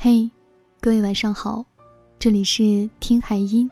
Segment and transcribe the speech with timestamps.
[0.00, 0.30] 嘿，
[0.80, 1.66] 各位晚上好，
[2.20, 3.68] 这里是听海音，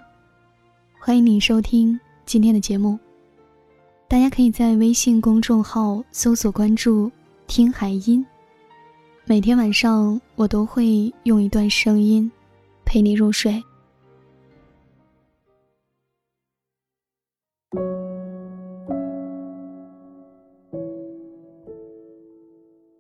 [1.01, 2.99] 欢迎你收听今天的节目。
[4.09, 7.09] 大家可以在微信公众号搜索关注
[7.47, 8.27] “听海音”，
[9.25, 12.29] 每天晚上我都会用一段声音
[12.85, 13.63] 陪你入睡。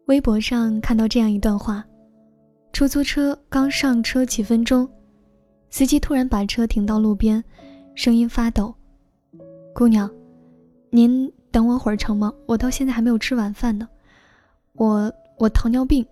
[0.04, 1.84] 微博上看到这样一段话。
[2.76, 4.86] 出租车刚上车几分钟，
[5.70, 7.42] 司机突然把车停到路边，
[7.94, 8.74] 声音发抖
[9.74, 10.10] ：“姑娘，
[10.90, 12.30] 您等我会儿成吗？
[12.44, 13.88] 我到现在还没有吃晚饭呢。
[14.74, 16.06] 我我糖尿病。”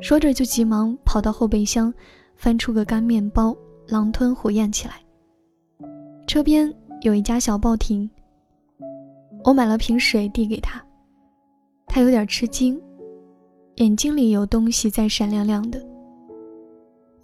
[0.00, 1.92] 说着就急忙跑到后备箱，
[2.34, 3.54] 翻出个干面包，
[3.88, 4.94] 狼吞虎咽起来。
[6.26, 8.08] 车边有一家小报亭，
[9.44, 10.82] 我买了瓶水递给他，
[11.88, 12.80] 他有点吃惊。
[13.76, 15.80] 眼睛里有东西在闪亮亮的。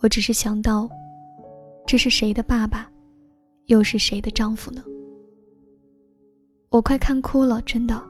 [0.00, 0.88] 我只是想到，
[1.86, 2.88] 这是谁的爸爸，
[3.66, 4.82] 又是谁的丈夫呢？
[6.70, 8.02] 我快看哭了，真的，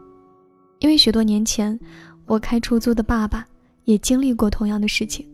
[0.81, 1.78] 因为许多年前，
[2.27, 3.47] 我开出租的爸爸
[3.84, 5.27] 也经历过同样的事情。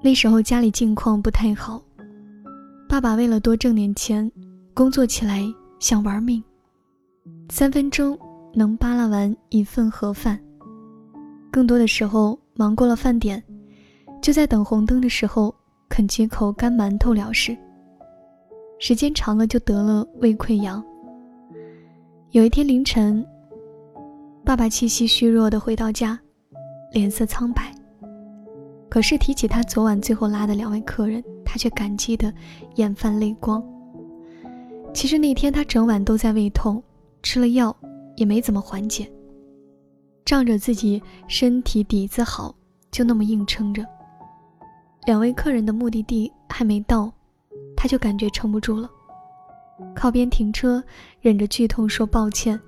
[0.00, 1.82] 那时候家里境况不太好，
[2.88, 4.30] 爸爸为了多挣点钱，
[4.74, 5.42] 工作起来
[5.80, 6.42] 想玩命，
[7.50, 8.18] 三分钟
[8.54, 10.38] 能扒拉完一份盒饭。
[11.58, 13.42] 更多的时候，忙过了饭点，
[14.22, 15.52] 就在等红灯的时候
[15.88, 17.56] 啃几口干馒头了事。
[18.78, 20.80] 时间长了，就得了胃溃疡。
[22.30, 23.26] 有一天凌晨，
[24.44, 26.16] 爸爸气息虚弱的回到家，
[26.92, 27.74] 脸色苍白。
[28.88, 32.32] 可是提起他昨晚最后拉的两位客人，他却感激的
[32.76, 33.60] 眼泛泪光。
[34.94, 36.80] 其实那天他整晚都在胃痛，
[37.20, 37.76] 吃了药
[38.14, 39.10] 也没怎么缓解。
[40.28, 42.54] 仗着自己身体底子好，
[42.90, 43.82] 就那么硬撑着。
[45.06, 47.10] 两位客人的目的地还没到，
[47.74, 48.90] 他就感觉撑不住了，
[49.94, 50.84] 靠边停车，
[51.22, 52.60] 忍着剧痛说抱歉，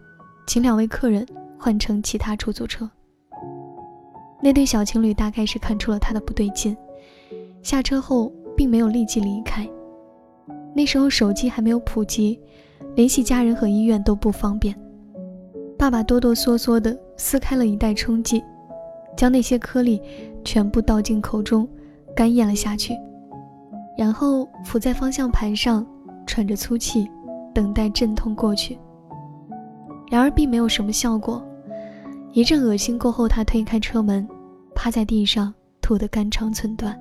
[0.46, 1.26] 请两位客人
[1.58, 2.90] 换乘其他出租车。
[4.42, 6.74] 那对小情侣大概是看出了他的不对劲，
[7.62, 9.68] 下车后并没有立即离开。
[10.74, 12.40] 那时候手机还没有普及，
[12.94, 14.74] 联系家人和医院都不方便。
[15.80, 18.44] 爸爸哆哆嗦嗦地撕开了一袋冲剂，
[19.16, 19.98] 将那些颗粒
[20.44, 21.66] 全部倒进口中，
[22.14, 22.94] 干咽了下去，
[23.96, 25.84] 然后伏在方向盘上，
[26.26, 27.10] 喘着粗气，
[27.54, 28.78] 等待阵痛过去。
[30.10, 31.42] 然而并没有什么效果，
[32.34, 34.28] 一阵恶心过后，他推开车门，
[34.74, 36.94] 趴在地上吐得肝肠寸断。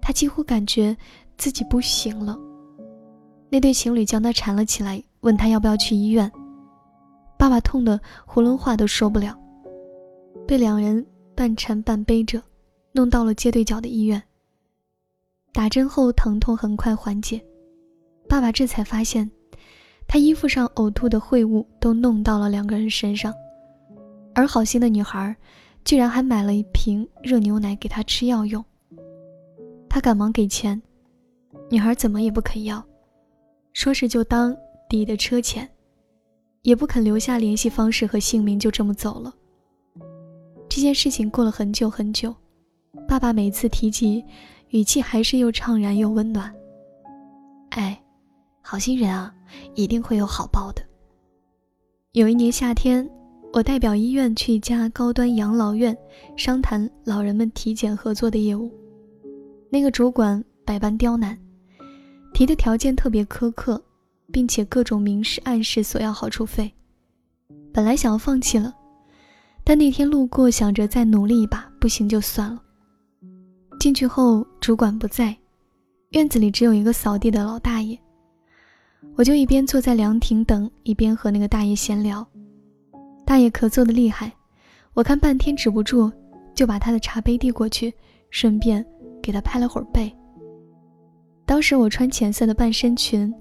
[0.00, 0.96] 他几乎感觉
[1.36, 2.38] 自己不行了。
[3.50, 6.30] 那对情侣将他缠了起来，问他要不要去医院。
[7.44, 9.38] 爸爸痛得囫囵话都说不了，
[10.46, 12.42] 被两人半缠半背着，
[12.92, 14.22] 弄到了街对角的医院。
[15.52, 17.38] 打针后疼痛很快缓解，
[18.26, 19.30] 爸爸这才发现，
[20.08, 23.30] 他衣服上呕吐的秽物都弄到了两个人身上，
[24.34, 25.36] 而好心的女孩，
[25.84, 28.64] 居然还买了一瓶热牛奶给他吃药用。
[29.86, 30.80] 他赶忙给钱，
[31.70, 32.82] 女孩怎么也不肯要，
[33.74, 34.56] 说是就当
[34.88, 35.68] 抵的车钱。
[36.64, 39.32] 也不肯留下联系方式和姓名，就这么走了。
[40.66, 42.34] 这件事情过了很久很久，
[43.06, 44.24] 爸爸每次提及，
[44.70, 46.52] 语气还是又怅然又温暖。
[47.70, 48.02] 哎，
[48.62, 49.32] 好心人啊，
[49.74, 50.82] 一定会有好报的。
[52.12, 53.08] 有一年夏天，
[53.52, 55.94] 我代表医院去一家高端养老院
[56.34, 58.72] 商谈老人们体检合作的业务，
[59.68, 61.38] 那个主管百般刁难，
[62.32, 63.80] 提的条件特别苛刻。
[64.34, 66.68] 并且各种明示暗示索要好处费，
[67.72, 68.74] 本来想要放弃了，
[69.62, 72.60] 但那天路过，想着再努力一把，不行就算了。
[73.78, 75.36] 进去后，主管不在，
[76.10, 77.96] 院子里只有一个扫地的老大爷，
[79.14, 82.26] 我就一边坐在凉亭等，一边和那个大爷闲聊。
[83.24, 84.32] 大爷咳嗽的厉害，
[84.94, 86.10] 我看半天止不住，
[86.56, 87.94] 就把他的茶杯递过去，
[88.30, 88.84] 顺便
[89.22, 90.12] 给他拍了会儿背。
[91.46, 93.32] 当时我穿浅色的半身裙。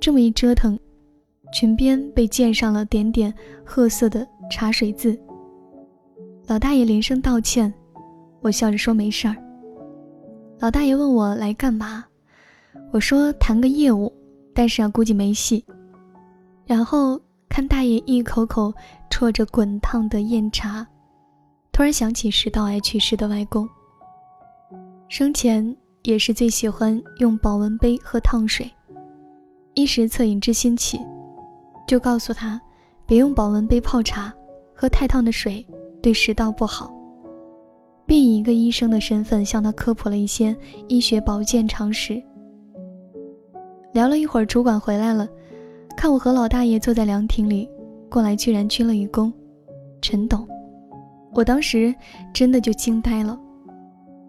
[0.00, 0.78] 这么一折腾，
[1.52, 3.32] 裙边被溅上了点点
[3.64, 5.18] 褐色的茶水渍。
[6.46, 7.72] 老大爷连声道歉，
[8.40, 9.36] 我笑着说没事儿。
[10.58, 12.02] 老大爷问我来干嘛，
[12.92, 14.10] 我说谈个业务，
[14.54, 15.62] 但是啊估计没戏。
[16.64, 18.72] 然后看大爷一口口
[19.10, 20.86] 啜着滚烫的酽茶，
[21.72, 23.68] 突然想起食道癌去世的外公，
[25.08, 28.70] 生前也是最喜欢用保温杯喝烫水。
[29.74, 31.00] 一时恻隐之心起，
[31.86, 32.60] 就告诉他，
[33.06, 34.32] 别用保温杯泡茶，
[34.74, 35.66] 喝太烫的水
[36.02, 36.92] 对食道不好。
[38.06, 40.56] 并以一个医生的身份向他科普了一些
[40.88, 42.20] 医学保健常识。
[43.92, 45.28] 聊了一会儿，主管回来了，
[45.96, 47.70] 看我和老大爷坐在凉亭里，
[48.08, 49.32] 过来居然鞠了一躬
[50.02, 50.44] ：“陈董。”
[51.32, 51.94] 我当时
[52.34, 53.38] 真的就惊呆了，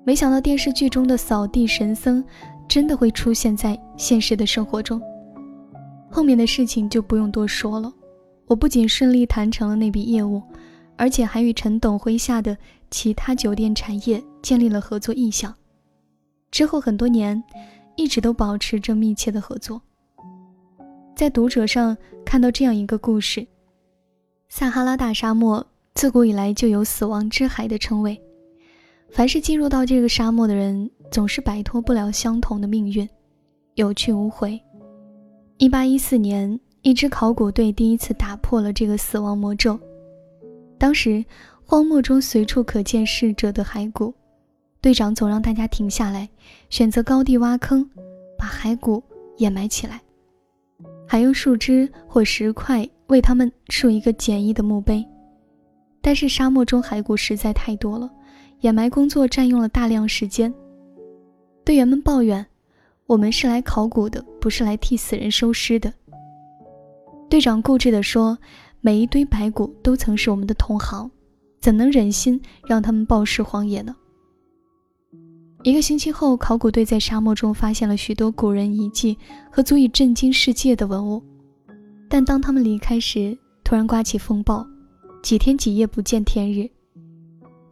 [0.03, 2.23] 没想到电视剧中的扫地神僧
[2.67, 5.01] 真的会出现在现实的生活中。
[6.11, 7.91] 后面的事情就不用多说了，
[8.45, 10.43] 我不仅顺利谈成了那笔业务，
[10.97, 12.55] 而且还与陈董麾下的
[12.89, 15.55] 其他酒店产业建立了合作意向。
[16.51, 17.41] 之后很多年，
[17.95, 19.81] 一直都保持着密切的合作。
[21.15, 23.47] 在读者上看到这样一个故事：
[24.49, 25.65] 撒哈拉大沙漠。
[25.93, 28.19] 自古以来就有“死亡之海”的称谓，
[29.11, 33.07] 凡是进入到这个沙漠的人，总是摆脱不了相同的命运，
[33.75, 34.59] 有去无回。
[35.61, 39.79] 一八一四年，一支考古队第一次打破了这个死亡魔咒。
[40.79, 41.23] 当时，
[41.63, 44.11] 荒漠中随处可见逝者的骸骨，
[44.81, 46.27] 队长总让大家停下来，
[46.71, 47.87] 选择高地挖坑，
[48.39, 49.03] 把骸骨
[49.37, 50.01] 掩埋起来，
[51.07, 55.05] 还用树枝或石块为他们竖一个简易的墓碑。
[56.01, 58.09] 但是沙漠中骸骨实在太多了，
[58.61, 60.51] 掩埋工作占用了大量时间。
[61.63, 62.43] 队员们抱怨
[63.11, 65.93] ：“我们是来考古的，不是来替死人收尸的。”
[67.29, 68.37] 队长固执地说
[68.79, 71.11] ：“每一堆白骨都曾是我们的同行，
[71.59, 73.93] 怎能忍心让他们暴尸荒野呢？”
[75.63, 79.17] 一个星期后，考古队在沙漠中发现了许多古人遗迹
[79.51, 81.21] 和足以震惊世界的文物，
[82.07, 84.65] 但当他们离开时，突然刮起风暴。
[85.21, 86.69] 几天几夜不见天日，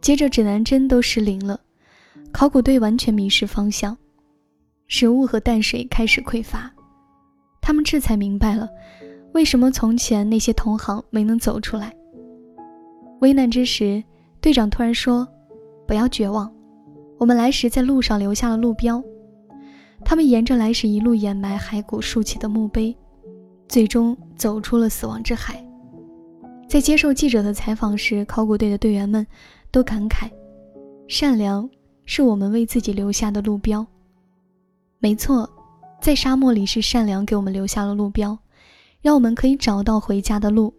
[0.02, 1.58] 接着指南针都失灵了，
[2.30, 3.96] 考古队完全迷失方向，
[4.90, 6.68] 食物和淡水开始匮乏，
[7.62, 8.68] 他们这才明白了，
[9.32, 11.94] 为什么从前那些同行没能走出来。
[13.20, 14.02] 危难之时，
[14.40, 15.26] 队长突然说
[15.86, 16.52] ：“不要绝望，
[17.18, 19.00] 我们来时在路上留下了路标。”
[20.04, 22.94] 他们沿着来时一路掩埋骸骨竖起的墓碑，
[23.68, 25.64] 最终走出了死亡之海。
[26.68, 29.24] 在接受记者的采访时，考古队的队员们
[29.70, 30.28] 都感慨
[31.06, 31.70] ：“善良
[32.04, 33.86] 是我们为自己留下的路标。”
[35.02, 35.48] 没错，
[35.98, 38.38] 在沙漠里是善良给我们留下了路标，
[39.00, 40.72] 让我们可以找到回家的路。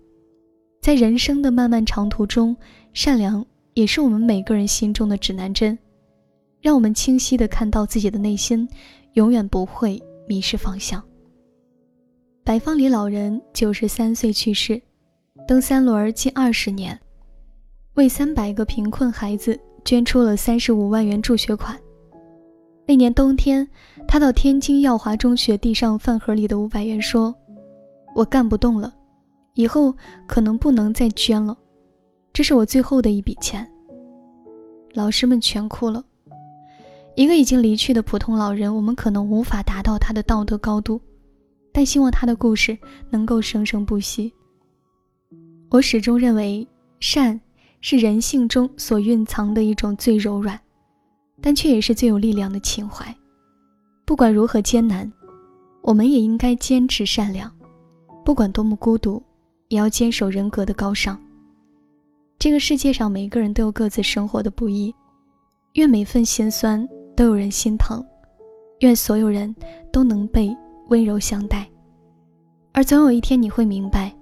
[0.79, 2.55] 在人生的漫漫长途中，
[2.93, 5.75] 善良也是我们每个人心中的指南针，
[6.61, 8.69] 让我们清晰的看到自己的内心，
[9.13, 11.03] 永远不会迷失方向。
[12.43, 14.79] 白方里老人九十三岁去世。
[15.47, 16.97] 蹬三轮近二十年，
[17.95, 21.75] 为三百个贫困孩子捐出了三十五万元助学款。
[22.91, 23.65] 那年冬天，
[24.05, 27.33] 他到天津耀华中学递上饭盒里的五百元，说
[28.13, 28.93] ：“我干不动了，
[29.53, 29.95] 以后
[30.27, 31.57] 可能不能再捐了，
[32.33, 33.65] 这是我最后的一笔钱。”
[34.91, 36.03] 老师们全哭了。
[37.15, 40.99] 一个已经离去的普通老人，我们可能无法达到他的道德高度，
[41.71, 42.77] 但希望他的故事
[43.09, 44.33] 能够生生不息。
[45.69, 46.67] 我始终认为，
[46.99, 47.39] 善
[47.79, 50.59] 是人性中所蕴藏的一种最柔软，
[51.41, 53.13] 但却也是最有力量的情怀。
[54.05, 55.11] 不管如何艰难，
[55.81, 57.49] 我们也应该坚持善良；
[58.23, 59.21] 不管多么孤独，
[59.69, 61.19] 也要坚守人格的高尚。
[62.37, 64.93] 这个世界上，每个人都有各自生活的不易，
[65.73, 68.05] 愿每份心酸都有人心疼，
[68.79, 69.55] 愿所有人
[69.91, 70.55] 都能被
[70.89, 71.69] 温柔相待。
[72.73, 74.13] 而总有一天，你会明白，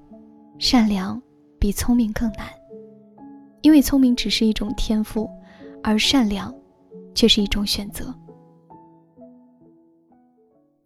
[0.58, 1.22] 善良。
[1.62, 2.48] 比聪明更难，
[3.64, 5.30] 因为聪明只是一种天赋，
[5.84, 6.56] 而善良
[7.14, 8.14] 却是一种选择。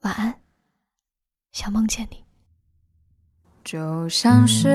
[0.02, 0.34] 晚安，
[1.52, 2.18] 想梦见你。
[3.64, 4.68] 就像是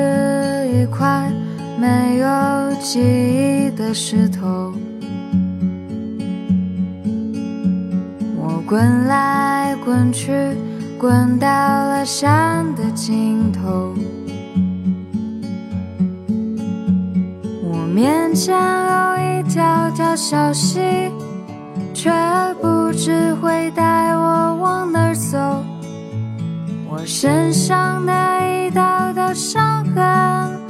[0.73, 1.31] 一块
[1.79, 4.73] 没有记忆的石头，
[8.37, 10.33] 我滚来滚去，
[10.99, 13.95] 滚到了山的尽头。
[17.63, 20.81] 我面前有一条条小溪，
[22.01, 22.13] 却
[22.63, 25.37] 不知会带我往哪儿走。
[26.89, 28.13] 我身上的
[28.47, 30.61] 一道道伤痕，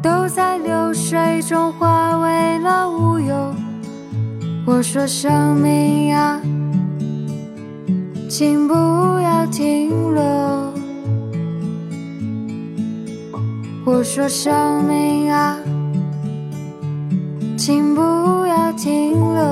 [0.00, 3.52] 都在流水中化为了乌有。
[4.64, 6.40] 我说生命啊，
[8.30, 10.22] 请不要停留。
[13.84, 15.58] 我说生命啊。
[17.56, 18.00] 请不
[18.46, 19.42] 要停留，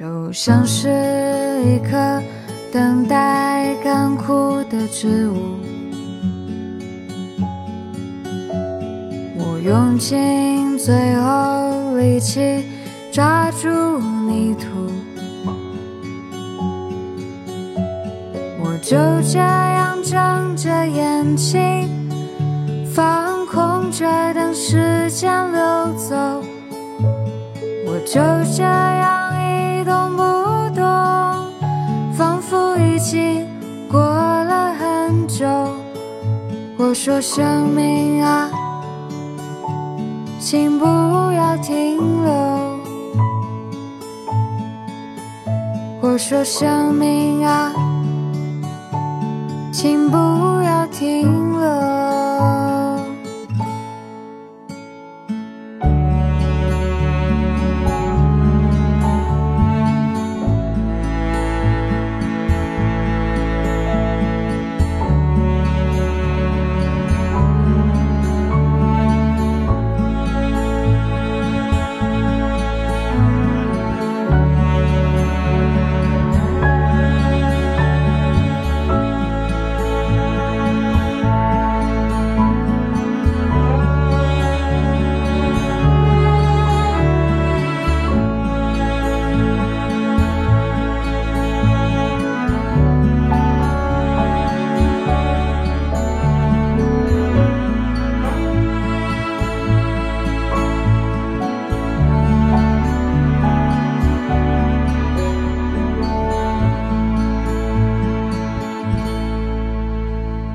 [0.00, 0.88] 就像是
[1.62, 2.22] 一棵
[2.72, 5.58] 等待干枯的植物。
[9.36, 12.64] 我用尽最后力气
[13.12, 13.68] 抓住
[14.26, 14.64] 泥土，
[18.58, 18.96] 我就
[19.30, 21.86] 这样睁着眼睛，
[22.86, 26.16] 放空着等时间流走，
[27.86, 28.18] 我就
[28.56, 29.19] 这样
[36.90, 38.50] 我说生命啊。
[40.40, 42.80] 请不要停留。
[46.00, 47.72] 我说生命啊，
[49.70, 50.16] 请不
[50.64, 51.22] 要停
[51.60, 52.09] 留。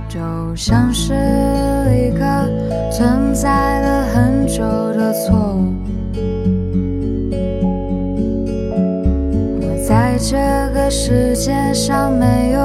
[0.08, 0.20] 就
[0.56, 2.26] 像是一个
[2.92, 5.74] 存在了很久的错误，
[9.62, 10.38] 我在这
[10.74, 12.60] 个世界上没有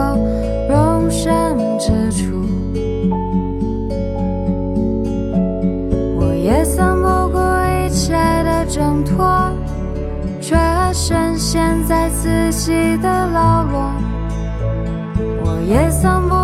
[0.68, 2.46] 容身之处。
[6.20, 8.12] 我也曾不顾一切
[8.44, 9.50] 的挣脱，
[10.40, 10.56] 却
[10.92, 13.92] 深陷在自己的牢笼。
[15.42, 16.34] 我也曾不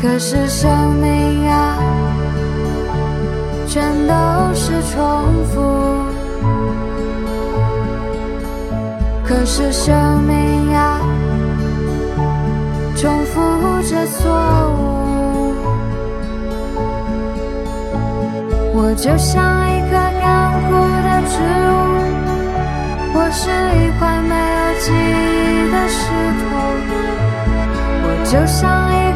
[0.00, 1.76] 可是生命啊，
[3.66, 4.14] 全都
[4.54, 5.56] 是重复。
[9.24, 11.00] 可是生命啊，
[12.96, 13.40] 重复
[13.82, 14.30] 着错
[14.78, 15.54] 误。
[18.74, 20.68] 我就像一棵干枯
[21.02, 21.34] 的植
[21.70, 21.74] 物，
[23.14, 25.98] 我是一块没有记忆的石
[26.38, 26.46] 头，
[28.04, 28.56] 我就像
[28.94, 29.07] 一。